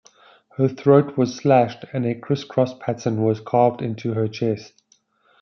[0.57, 4.73] Her throat was slashed and a criss-cross pattern was carved into her chest.